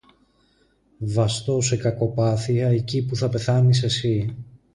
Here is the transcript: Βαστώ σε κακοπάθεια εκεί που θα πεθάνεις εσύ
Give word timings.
Βαστώ 0.99 1.61
σε 1.61 1.77
κακοπάθεια 1.77 2.67
εκεί 2.69 3.05
που 3.05 3.15
θα 3.15 3.29
πεθάνεις 3.29 3.83
εσύ 3.83 4.35